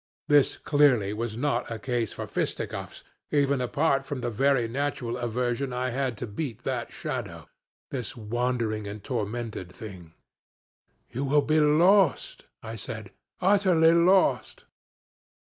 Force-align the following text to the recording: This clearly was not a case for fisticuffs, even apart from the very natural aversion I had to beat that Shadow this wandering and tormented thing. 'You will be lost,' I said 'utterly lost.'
This 0.27 0.57
clearly 0.57 1.13
was 1.13 1.37
not 1.37 1.69
a 1.69 1.77
case 1.77 2.11
for 2.11 2.25
fisticuffs, 2.25 3.03
even 3.29 3.61
apart 3.61 4.03
from 4.03 4.21
the 4.21 4.31
very 4.31 4.67
natural 4.67 5.15
aversion 5.15 5.71
I 5.71 5.91
had 5.91 6.17
to 6.17 6.25
beat 6.25 6.63
that 6.63 6.91
Shadow 6.91 7.47
this 7.91 8.17
wandering 8.17 8.87
and 8.87 9.03
tormented 9.03 9.71
thing. 9.71 10.15
'You 11.11 11.23
will 11.23 11.43
be 11.43 11.59
lost,' 11.59 12.45
I 12.63 12.77
said 12.77 13.11
'utterly 13.41 13.93
lost.' 13.93 14.65